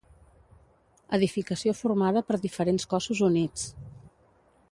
[1.17, 3.69] Edificació formada per diferents cossos units.